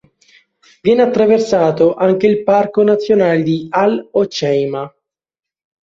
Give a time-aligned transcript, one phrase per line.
[0.81, 4.91] Viene attraversato anche il parco nazionale di Al Hoceima.